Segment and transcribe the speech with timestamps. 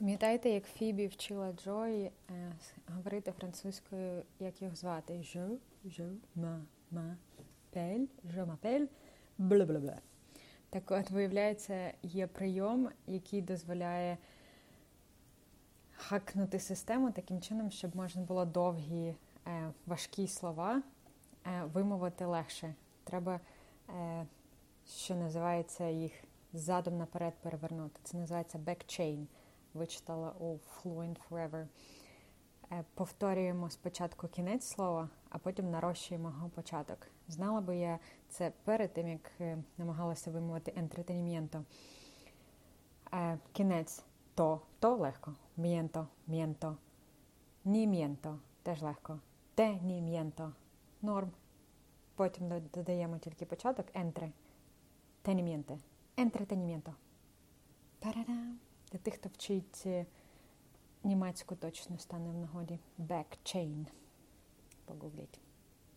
[0.00, 2.52] Пам'ятаєте, як Фібі вчила Джої е,
[2.86, 5.12] говорити французькою, як його звати?
[5.12, 6.60] Je, je, ma,
[6.92, 7.14] ma,
[7.76, 8.06] pelle,
[8.36, 8.88] je m'appelle,
[9.38, 9.98] бла-бла-бла.
[10.70, 14.18] Так от, виявляється, є прийом, який дозволяє
[15.92, 19.14] хакнути систему таким чином, щоб можна було довгі
[19.46, 20.82] е, важкі слова
[21.46, 22.74] е, вимовити легше.
[23.04, 23.40] Треба,
[23.88, 24.26] е,
[24.86, 26.12] що називається їх
[26.52, 28.00] задом наперед перевернути.
[28.04, 29.26] Це називається backchain.
[29.74, 31.66] Вичитала у Fluent Forever.
[32.72, 37.06] Е, повторюємо спочатку кінець слова, а потім нарощуємо його початок.
[37.28, 41.62] Знала би я це перед тим, як е, намагалася вимовити entreteniamiento.
[43.14, 45.34] Е, Кінець то, то легко.
[45.58, 46.76] Miento, miento.
[47.64, 48.16] Ні
[48.62, 49.18] теж легко.
[49.54, 50.52] Те ні miento.
[51.02, 51.30] Норм.
[52.14, 54.32] Потім додаємо тільки початок entre.
[55.22, 55.78] Tenimiente.
[56.16, 56.94] Entreteniamiento.
[58.00, 58.49] Парадам.
[58.92, 60.06] Для тих, хто вчить е,
[61.04, 62.78] німецьку точно стане в нагоді.
[62.98, 63.86] Backchain.
[64.84, 65.40] Погугліть.